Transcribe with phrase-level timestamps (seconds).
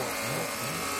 [0.00, 0.99] そう。